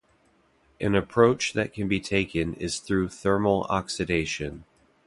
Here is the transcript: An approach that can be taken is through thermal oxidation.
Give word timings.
An 0.79 0.95
approach 0.95 1.53
that 1.53 1.73
can 1.73 1.87
be 1.87 1.99
taken 1.99 2.55
is 2.55 2.79
through 2.79 3.09
thermal 3.09 3.67
oxidation. 3.69 4.63